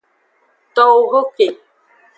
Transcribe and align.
Towo 0.75 0.99
ho 1.11 1.21
ke. 1.35 1.47